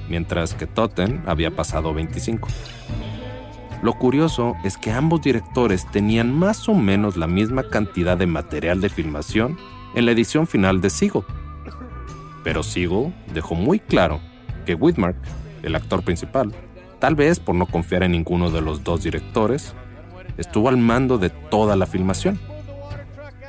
mientras 0.09 0.55
que 0.55 0.67
Totten 0.67 1.23
había 1.26 1.50
pasado 1.50 1.93
25. 1.93 2.49
Lo 3.83 3.95
curioso 3.95 4.55
es 4.64 4.79
que 4.79 4.93
ambos 4.93 5.23
directores 5.23 5.91
tenían 5.91 6.33
más 6.33 6.69
o 6.69 6.75
menos 6.75 7.17
la 7.17 7.26
misma 7.26 7.64
cantidad 7.64 8.17
de 8.17 8.26
material 8.26 8.81
de 8.81 8.88
filmación 8.88 9.59
en 9.95 10.07
la 10.07 10.12
edición 10.12 10.47
final 10.47 10.81
de 10.81 10.88
Siegel. 10.88 11.23
Pero 12.45 12.62
Siegel 12.62 13.12
dejó 13.35 13.55
muy 13.55 13.81
claro 13.81 14.21
que 14.64 14.75
Whitmark, 14.75 15.17
el 15.62 15.75
actor 15.75 16.02
principal, 16.05 16.55
tal 17.03 17.17
vez 17.17 17.41
por 17.41 17.57
no 17.57 17.67
confiar 17.67 18.05
en 18.05 18.13
ninguno 18.13 18.49
de 18.49 18.61
los 18.61 18.85
dos 18.85 19.03
directores, 19.03 19.75
estuvo 20.39 20.69
al 20.69 20.77
mando 20.77 21.19
de 21.19 21.31
toda 21.31 21.75
la 21.75 21.87
filmación. 21.87 22.39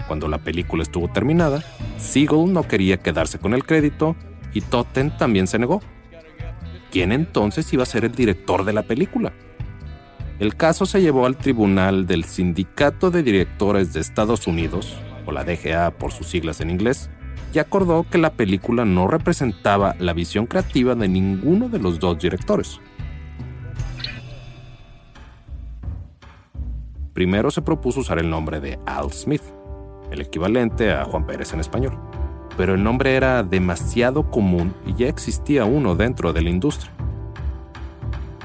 Cuando 0.07 0.27
la 0.27 0.39
película 0.39 0.81
estuvo 0.81 1.07
terminada, 1.07 1.63
Siegel 1.99 2.51
no 2.51 2.63
quería 2.63 2.97
quedarse 2.97 3.37
con 3.37 3.53
el 3.53 3.63
crédito 3.63 4.15
y 4.55 4.61
Totten 4.61 5.15
también 5.17 5.45
se 5.45 5.59
negó. 5.59 5.83
¿Quién 6.89 7.11
entonces 7.11 7.71
iba 7.71 7.83
a 7.83 7.85
ser 7.85 8.05
el 8.05 8.13
director 8.13 8.65
de 8.65 8.73
la 8.73 8.81
película? 8.81 9.33
El 10.39 10.55
caso 10.55 10.87
se 10.87 11.03
llevó 11.03 11.27
al 11.27 11.37
tribunal 11.37 12.07
del 12.07 12.23
Sindicato 12.23 13.11
de 13.11 13.21
Directores 13.21 13.93
de 13.93 13.99
Estados 13.99 14.47
Unidos, 14.47 14.97
o 15.27 15.31
la 15.31 15.43
DGA 15.43 15.91
por 15.91 16.11
sus 16.11 16.25
siglas 16.25 16.59
en 16.59 16.71
inglés, 16.71 17.11
y 17.53 17.59
acordó 17.59 18.03
que 18.09 18.17
la 18.17 18.33
película 18.33 18.83
no 18.83 19.07
representaba 19.07 19.95
la 19.99 20.13
visión 20.13 20.47
creativa 20.47 20.95
de 20.95 21.07
ninguno 21.07 21.69
de 21.69 21.77
los 21.77 21.99
dos 21.99 22.17
directores. 22.17 22.79
Primero 27.13 27.51
se 27.51 27.61
propuso 27.61 27.99
usar 27.99 28.17
el 28.17 28.29
nombre 28.29 28.59
de 28.59 28.79
Al 28.87 29.11
Smith, 29.11 29.43
el 30.09 30.21
equivalente 30.21 30.91
a 30.91 31.05
Juan 31.05 31.27
Pérez 31.27 31.53
en 31.53 31.59
español, 31.59 31.95
pero 32.57 32.73
el 32.73 32.83
nombre 32.83 33.15
era 33.15 33.43
demasiado 33.43 34.31
común 34.31 34.73
y 34.87 34.95
ya 34.95 35.09
existía 35.09 35.63
uno 35.65 35.95
dentro 35.95 36.33
de 36.33 36.41
la 36.41 36.49
industria. 36.49 36.91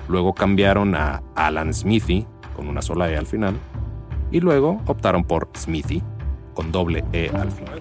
Luego 0.06 0.34
cambiaron 0.34 0.94
a 0.94 1.22
Alan 1.34 1.72
Smithy, 1.72 2.26
con 2.54 2.68
una 2.68 2.82
sola 2.82 3.10
E 3.10 3.16
al 3.16 3.26
final, 3.26 3.58
y 4.30 4.40
luego 4.40 4.82
optaron 4.86 5.24
por 5.24 5.48
Smithy, 5.56 6.02
con 6.52 6.70
doble 6.70 7.04
E 7.14 7.30
al 7.32 7.50
final. 7.50 7.80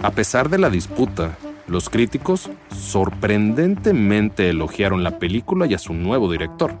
A 0.00 0.10
pesar 0.12 0.48
de 0.48 0.58
la 0.58 0.70
disputa, 0.70 1.36
los 1.66 1.90
críticos 1.90 2.50
sorprendentemente 2.74 4.48
elogiaron 4.48 5.02
la 5.02 5.18
película 5.18 5.66
y 5.66 5.74
a 5.74 5.78
su 5.78 5.92
nuevo 5.92 6.32
director. 6.32 6.78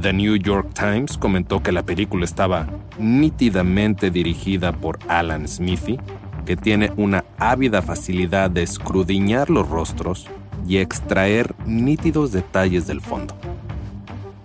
The 0.00 0.12
New 0.12 0.36
York 0.36 0.74
Times 0.74 1.16
comentó 1.16 1.62
que 1.62 1.72
la 1.72 1.82
película 1.82 2.24
estaba 2.24 2.66
nítidamente 2.98 4.10
dirigida 4.10 4.72
por 4.72 4.98
Alan 5.08 5.48
Smithy, 5.48 5.98
que 6.44 6.56
tiene 6.56 6.92
una 6.96 7.24
ávida 7.38 7.82
facilidad 7.82 8.50
de 8.50 8.62
escrudiñar 8.62 9.50
los 9.50 9.68
rostros 9.68 10.26
y 10.66 10.78
extraer 10.78 11.54
nítidos 11.66 12.32
detalles 12.32 12.86
del 12.86 13.00
fondo. 13.00 13.34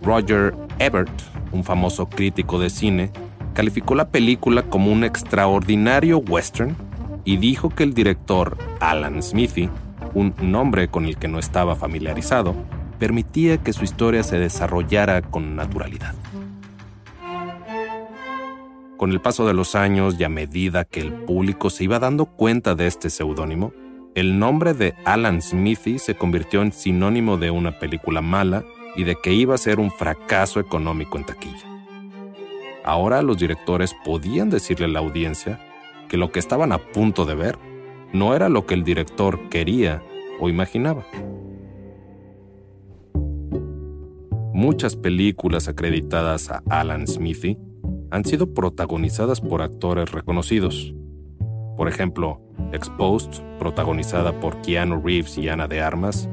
Roger 0.01 0.55
Ebert, 0.79 1.11
un 1.51 1.63
famoso 1.63 2.07
crítico 2.07 2.59
de 2.59 2.69
cine, 2.69 3.11
calificó 3.53 3.95
la 3.95 4.09
película 4.09 4.63
como 4.63 4.91
un 4.91 5.03
extraordinario 5.03 6.19
western 6.19 6.75
y 7.25 7.37
dijo 7.37 7.69
que 7.69 7.83
el 7.83 7.93
director 7.93 8.57
Alan 8.79 9.21
Smithy, 9.21 9.69
un 10.13 10.33
nombre 10.41 10.87
con 10.87 11.05
el 11.05 11.17
que 11.17 11.27
no 11.27 11.39
estaba 11.39 11.75
familiarizado, 11.75 12.55
permitía 12.99 13.57
que 13.57 13.73
su 13.73 13.83
historia 13.83 14.23
se 14.23 14.37
desarrollara 14.37 15.21
con 15.21 15.55
naturalidad. 15.55 16.13
Con 18.97 19.11
el 19.11 19.21
paso 19.21 19.47
de 19.47 19.53
los 19.53 19.75
años 19.75 20.17
y 20.19 20.25
a 20.25 20.29
medida 20.29 20.83
que 20.83 20.99
el 20.99 21.13
público 21.13 21.69
se 21.69 21.85
iba 21.85 21.99
dando 21.99 22.25
cuenta 22.25 22.75
de 22.75 22.85
este 22.85 23.09
seudónimo, 23.09 23.71
el 24.13 24.37
nombre 24.37 24.73
de 24.73 24.93
Alan 25.05 25.41
Smithy 25.41 25.99
se 25.99 26.15
convirtió 26.15 26.61
en 26.61 26.73
sinónimo 26.73 27.37
de 27.37 27.49
una 27.51 27.79
película 27.79 28.21
mala 28.21 28.65
y 28.97 29.05
de 29.05 29.15
que 29.15 29.31
iba 29.31 29.55
a 29.55 29.57
ser 29.57 29.79
un 29.79 29.91
fracaso 29.91 30.59
económico 30.59 31.17
en 31.17 31.25
taquilla. 31.25 31.65
Ahora 32.83 33.21
los 33.21 33.37
directores 33.37 33.95
podían 34.03 34.49
decirle 34.49 34.87
a 34.87 34.89
la 34.89 34.99
audiencia 34.99 35.59
que 36.09 36.17
lo 36.17 36.31
que 36.31 36.39
estaban 36.39 36.73
a 36.73 36.79
punto 36.79 37.23
de 37.23 37.35
ver 37.35 37.57
no 38.11 38.35
era 38.35 38.49
lo 38.49 38.65
que 38.65 38.73
el 38.73 38.83
director 38.83 39.47
quería 39.49 40.01
o 40.39 40.49
imaginaba. 40.49 41.05
Muchas 44.59 44.97
películas 44.97 45.69
acreditadas 45.69 46.51
a 46.51 46.61
Alan 46.69 47.07
Smithy 47.07 47.57
han 48.11 48.25
sido 48.25 48.53
protagonizadas 48.53 49.39
por 49.39 49.61
actores 49.61 50.11
reconocidos. 50.11 50.93
Por 51.77 51.87
ejemplo, 51.87 52.41
Exposed, 52.73 53.41
protagonizada 53.57 54.37
por 54.41 54.59
Keanu 54.59 55.01
Reeves 55.01 55.37
y 55.37 55.47
Ana 55.47 55.69
de 55.69 55.79
Armas, 55.79 56.27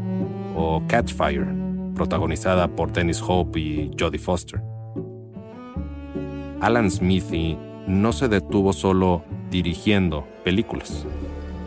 o 0.56 0.82
Catchfire, 0.88 1.46
protagonizada 1.94 2.66
por 2.66 2.92
Dennis 2.92 3.22
Hope 3.24 3.60
y 3.60 3.92
Jodie 3.96 4.18
Foster. 4.18 4.60
Alan 6.60 6.90
Smithy 6.90 7.56
no 7.86 8.12
se 8.12 8.26
detuvo 8.26 8.72
solo 8.72 9.22
dirigiendo 9.52 10.26
películas. 10.42 11.06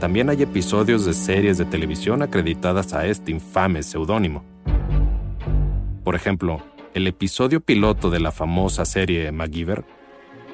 También 0.01 0.29
hay 0.29 0.43
episodios 0.43 1.05
de 1.05 1.13
series 1.13 1.57
de 1.57 1.63
televisión 1.63 2.21
acreditadas 2.21 2.93
a 2.93 3.05
este 3.05 3.31
infame 3.31 3.81
seudónimo. 3.81 4.43
Por 6.09 6.15
ejemplo, 6.15 6.59
el 6.95 7.05
episodio 7.05 7.61
piloto 7.61 8.09
de 8.09 8.19
la 8.19 8.31
famosa 8.31 8.83
serie 8.83 9.31
MacGyver, 9.31 9.85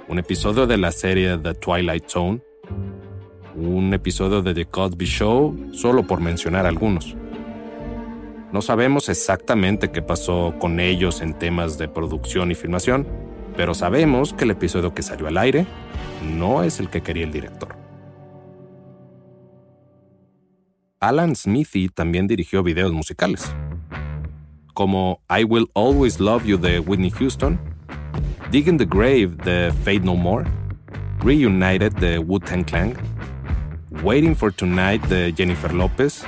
un 0.10 0.20
episodio 0.20 0.68
de 0.68 0.76
la 0.76 0.92
serie 0.92 1.38
The 1.38 1.54
Twilight 1.54 2.10
Zone, 2.10 2.42
un 3.56 3.94
episodio 3.94 4.42
de 4.42 4.54
The 4.54 4.66
Cosby 4.66 5.06
Show, 5.06 5.70
solo 5.72 6.06
por 6.06 6.20
mencionar 6.20 6.66
algunos. 6.66 7.16
No 8.52 8.62
sabemos 8.62 9.08
exactamente 9.08 9.92
qué 9.92 10.02
pasó 10.02 10.56
con 10.60 10.82
ellos 10.82 11.22
en 11.22 11.34
temas 11.34 11.78
de 11.78 11.88
producción 11.88 12.52
y 12.52 12.56
filmación, 12.56 13.08
pero 13.56 13.74
sabemos 13.74 14.34
que 14.34 14.44
el 14.44 14.52
episodio 14.52 14.94
que 14.94 15.04
salió 15.04 15.28
al 15.28 15.38
aire 15.38 15.66
no 16.22 16.64
es 16.64 16.82
el 16.82 16.90
que 16.90 17.02
quería 17.02 17.24
el 17.24 17.32
director. 17.32 17.78
Alan 21.00 21.34
Smithy 21.34 21.88
también 21.88 22.28
dirigió 22.28 22.62
videos 22.62 22.92
musicales, 22.92 23.56
como 24.76 25.22
I 25.30 25.44
Will 25.44 25.72
Always 25.74 26.20
Love 26.20 26.46
You 26.46 26.58
de 26.58 26.80
Whitney 26.80 27.10
Houston, 27.10 27.58
Dig 28.52 28.68
in 28.68 28.78
the 28.78 28.86
Grave 28.86 29.30
de 29.44 29.72
Fade 29.84 30.02
No 30.02 30.16
More, 30.16 30.46
Reunited 31.24 31.94
de 31.94 32.20
Wu-Tang 32.20 32.64
Clan, 32.64 32.94
Waiting 34.04 34.36
for 34.36 34.54
Tonight 34.54 35.04
de 35.08 35.34
Jennifer 35.36 35.74
Lopez 35.74 36.24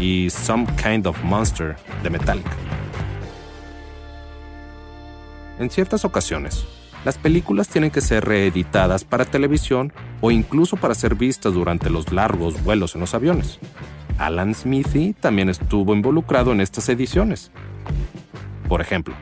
y 0.00 0.28
Some 0.30 0.66
Kind 0.82 1.06
of 1.06 1.22
Monster 1.22 1.76
de 2.02 2.10
Metallica. 2.10 2.56
En 5.58 5.70
ciertas 5.70 6.04
ocasiones, 6.04 6.66
las 7.04 7.18
películas 7.18 7.68
tienen 7.68 7.90
que 7.90 8.00
ser 8.00 8.24
reeditadas 8.24 9.04
para 9.04 9.24
televisión 9.24 9.92
o 10.20 10.30
incluso 10.30 10.76
para 10.76 10.94
ser 10.94 11.14
vistas 11.14 11.54
durante 11.54 11.88
los 11.88 12.12
largos 12.12 12.62
vuelos 12.64 12.94
en 12.94 13.02
los 13.02 13.14
aviones. 13.14 13.58
Alan 14.18 14.54
Smithy 14.54 15.12
también 15.12 15.48
estuvo 15.48 15.94
involucrado 15.94 16.52
en 16.52 16.60
estas 16.60 16.88
ediciones. 16.88 17.50
Por 18.68 18.80
ejemplo, 18.80 19.14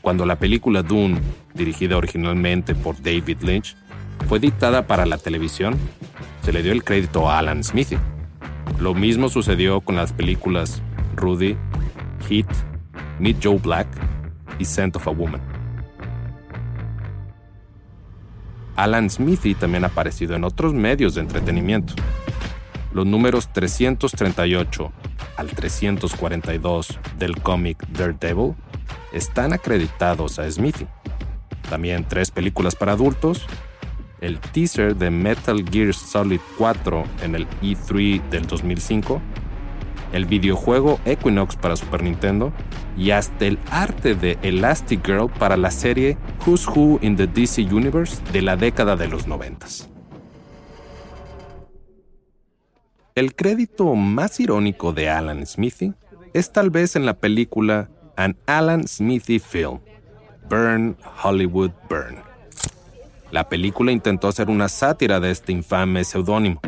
cuando 0.00 0.24
la 0.24 0.36
película 0.36 0.82
Dune, 0.82 1.20
dirigida 1.54 1.96
originalmente 1.96 2.74
por 2.74 3.00
David 3.02 3.42
Lynch, 3.42 3.76
fue 4.28 4.40
dictada 4.40 4.86
para 4.86 5.06
la 5.06 5.18
televisión, 5.18 5.76
se 6.42 6.52
le 6.52 6.62
dio 6.62 6.72
el 6.72 6.84
crédito 6.84 7.28
a 7.28 7.38
Alan 7.38 7.62
Smithy. 7.62 7.98
Lo 8.80 8.94
mismo 8.94 9.28
sucedió 9.28 9.80
con 9.80 9.96
las 9.96 10.12
películas 10.12 10.82
Rudy, 11.16 11.56
Heat, 12.28 12.46
Meet 13.18 13.38
Joe 13.42 13.58
Black 13.58 13.88
y 14.58 14.64
Scent 14.64 14.96
of 14.96 15.06
a 15.06 15.10
Woman. 15.10 15.40
Alan 18.76 19.10
Smithy 19.10 19.54
también 19.54 19.84
ha 19.84 19.88
aparecido 19.88 20.34
en 20.34 20.44
otros 20.44 20.72
medios 20.72 21.14
de 21.14 21.20
entretenimiento. 21.20 21.92
Los 22.92 23.06
números 23.06 23.52
338 23.52 24.92
al 25.36 25.48
342 25.48 26.98
del 27.18 27.40
cómic 27.40 27.86
Daredevil 27.88 28.54
están 29.12 29.52
acreditados 29.52 30.38
a 30.38 30.50
Smithy. 30.50 30.86
También 31.68 32.04
tres 32.08 32.30
películas 32.32 32.74
para 32.74 32.92
adultos, 32.92 33.46
el 34.20 34.40
teaser 34.40 34.96
de 34.96 35.10
Metal 35.10 35.64
Gear 35.70 35.94
Solid 35.94 36.40
4 36.58 37.04
en 37.22 37.36
el 37.36 37.48
E3 37.62 38.28
del 38.28 38.46
2005, 38.46 39.22
el 40.12 40.26
videojuego 40.26 40.98
Equinox 41.04 41.56
para 41.56 41.76
Super 41.76 42.02
Nintendo 42.02 42.52
y 42.98 43.12
hasta 43.12 43.46
el 43.46 43.58
arte 43.70 44.16
de 44.16 44.36
Elastic 44.42 45.06
Girl 45.06 45.30
para 45.30 45.56
la 45.56 45.70
serie 45.70 46.18
Who's 46.44 46.66
Who 46.66 46.98
in 47.02 47.16
the 47.16 47.28
DC 47.28 47.62
Universe 47.62 48.20
de 48.32 48.42
la 48.42 48.56
década 48.56 48.96
de 48.96 49.06
los 49.06 49.28
90. 49.28 49.89
El 53.20 53.34
crédito 53.34 53.94
más 53.96 54.40
irónico 54.40 54.94
de 54.94 55.10
Alan 55.10 55.44
Smithy 55.44 55.92
es 56.32 56.52
tal 56.52 56.70
vez 56.70 56.96
en 56.96 57.04
la 57.04 57.18
película 57.18 57.90
An 58.16 58.34
Alan 58.46 58.88
Smithy 58.88 59.40
Film, 59.40 59.80
Burn 60.48 60.96
Hollywood 61.22 61.70
Burn. 61.90 62.16
La 63.30 63.46
película 63.50 63.92
intentó 63.92 64.28
hacer 64.28 64.48
una 64.48 64.70
sátira 64.70 65.20
de 65.20 65.32
este 65.32 65.52
infame 65.52 66.02
seudónimo. 66.04 66.62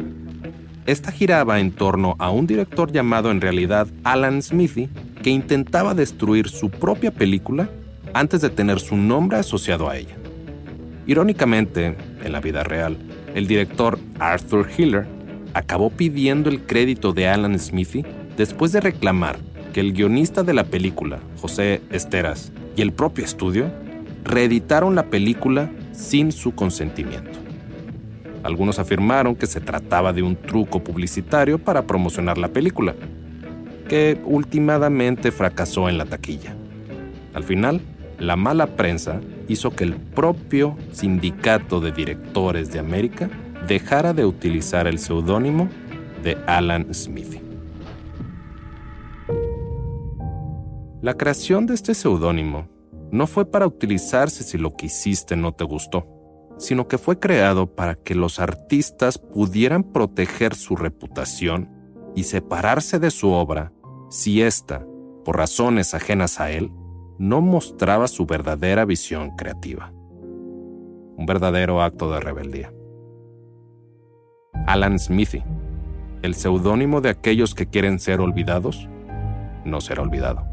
Esta 0.84 1.10
giraba 1.10 1.58
en 1.58 1.72
torno 1.72 2.16
a 2.18 2.30
un 2.30 2.46
director 2.46 2.92
llamado 2.92 3.30
en 3.30 3.40
realidad 3.40 3.88
Alan 4.04 4.42
Smithy 4.42 4.90
que 5.22 5.30
intentaba 5.30 5.94
destruir 5.94 6.50
su 6.50 6.68
propia 6.68 7.12
película 7.12 7.70
antes 8.12 8.42
de 8.42 8.50
tener 8.50 8.78
su 8.78 8.98
nombre 8.98 9.38
asociado 9.38 9.88
a 9.88 9.96
ella. 9.96 10.16
Irónicamente, 11.06 11.96
en 12.22 12.30
la 12.30 12.40
vida 12.40 12.62
real, 12.62 12.98
el 13.34 13.46
director 13.46 13.98
Arthur 14.18 14.68
Hiller 14.76 15.21
acabó 15.54 15.90
pidiendo 15.90 16.50
el 16.50 16.62
crédito 16.62 17.12
de 17.12 17.28
Alan 17.28 17.58
Smithy 17.58 18.04
después 18.36 18.72
de 18.72 18.80
reclamar 18.80 19.38
que 19.72 19.80
el 19.80 19.92
guionista 19.92 20.42
de 20.42 20.54
la 20.54 20.64
película, 20.64 21.20
José 21.40 21.80
Esteras, 21.90 22.52
y 22.76 22.82
el 22.82 22.92
propio 22.92 23.24
estudio 23.24 23.70
reeditaron 24.24 24.94
la 24.94 25.04
película 25.04 25.70
sin 25.92 26.32
su 26.32 26.54
consentimiento. 26.54 27.38
Algunos 28.42 28.78
afirmaron 28.78 29.36
que 29.36 29.46
se 29.46 29.60
trataba 29.60 30.12
de 30.12 30.22
un 30.22 30.36
truco 30.36 30.82
publicitario 30.82 31.58
para 31.58 31.86
promocionar 31.86 32.38
la 32.38 32.48
película, 32.48 32.94
que 33.88 34.20
últimamente 34.24 35.30
fracasó 35.30 35.88
en 35.88 35.98
la 35.98 36.06
taquilla. 36.06 36.54
Al 37.34 37.44
final, 37.44 37.80
la 38.18 38.36
mala 38.36 38.66
prensa 38.66 39.20
hizo 39.48 39.70
que 39.70 39.84
el 39.84 39.94
propio 39.94 40.76
Sindicato 40.92 41.80
de 41.80 41.92
Directores 41.92 42.72
de 42.72 42.78
América 42.78 43.30
dejara 43.66 44.12
de 44.12 44.24
utilizar 44.24 44.86
el 44.86 44.98
seudónimo 44.98 45.68
de 46.22 46.36
Alan 46.46 46.92
Smithy. 46.92 47.40
La 51.00 51.14
creación 51.14 51.66
de 51.66 51.74
este 51.74 51.94
seudónimo 51.94 52.68
no 53.10 53.26
fue 53.26 53.44
para 53.44 53.66
utilizarse 53.66 54.44
si 54.44 54.56
lo 54.56 54.74
que 54.76 54.86
hiciste 54.86 55.36
no 55.36 55.52
te 55.52 55.64
gustó, 55.64 56.06
sino 56.58 56.86
que 56.86 56.98
fue 56.98 57.18
creado 57.18 57.66
para 57.66 57.94
que 57.96 58.14
los 58.14 58.38
artistas 58.38 59.18
pudieran 59.18 59.82
proteger 59.82 60.54
su 60.54 60.76
reputación 60.76 61.68
y 62.14 62.24
separarse 62.24 62.98
de 62.98 63.10
su 63.10 63.30
obra 63.30 63.72
si 64.10 64.42
ésta, 64.42 64.86
por 65.24 65.38
razones 65.38 65.94
ajenas 65.94 66.38
a 66.38 66.50
él, 66.50 66.70
no 67.18 67.40
mostraba 67.40 68.08
su 68.08 68.26
verdadera 68.26 68.84
visión 68.84 69.36
creativa. 69.36 69.92
Un 71.16 71.24
verdadero 71.26 71.80
acto 71.82 72.10
de 72.12 72.20
rebeldía. 72.20 72.72
Alan 74.66 74.98
Smithy, 74.98 75.42
el 76.22 76.34
seudónimo 76.34 77.00
de 77.00 77.10
aquellos 77.10 77.54
que 77.54 77.66
quieren 77.66 77.98
ser 77.98 78.20
olvidados, 78.20 78.88
no 79.64 79.80
será 79.80 80.02
olvidado. 80.02 80.46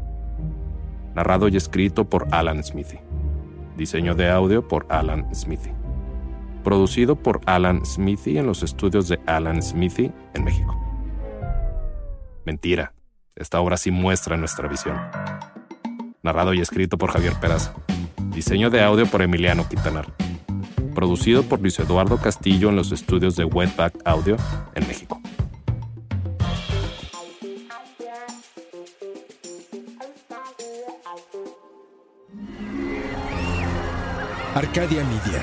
Narrado 1.14 1.48
y 1.48 1.56
escrito 1.56 2.08
por 2.08 2.26
Alan 2.32 2.62
Smithy. 2.62 2.98
Diseño 3.76 4.14
de 4.14 4.28
audio 4.28 4.66
por 4.66 4.86
Alan 4.88 5.32
Smithy. 5.34 5.70
Producido 6.64 7.16
por 7.16 7.40
Alan 7.46 7.84
Smithy 7.84 8.38
en 8.38 8.46
los 8.46 8.62
estudios 8.62 9.08
de 9.08 9.20
Alan 9.26 9.62
Smithy 9.62 10.12
en 10.34 10.44
México. 10.44 10.76
Mentira, 12.44 12.92
esta 13.36 13.60
obra 13.60 13.76
sí 13.76 13.90
muestra 13.90 14.36
nuestra 14.36 14.68
visión. 14.68 14.96
Narrado 16.22 16.52
y 16.52 16.60
escrito 16.60 16.98
por 16.98 17.12
Javier 17.12 17.34
Peraza. 17.40 17.74
Diseño 18.34 18.70
de 18.70 18.82
audio 18.82 19.06
por 19.06 19.22
Emiliano 19.22 19.68
Quintanar. 19.68 20.06
Producido 20.94 21.42
por 21.42 21.60
Luis 21.60 21.78
Eduardo 21.78 22.18
Castillo 22.18 22.68
en 22.68 22.76
los 22.76 22.92
estudios 22.92 23.36
de 23.36 23.44
Wetback 23.44 23.94
Audio 24.04 24.36
en 24.74 24.86
México. 24.86 25.20
Arcadia 34.54 35.04
Media. 35.04 35.42